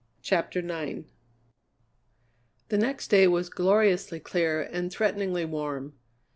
CHAPTER 0.23 0.61
IX 0.67 1.03
The 2.69 2.79
next 2.79 3.09
day 3.09 3.27
was 3.27 3.49
gloriously 3.51 4.19
clear 4.19 4.63
and 4.63 4.91
threateningly 4.91 5.45
warm. 5.45 5.93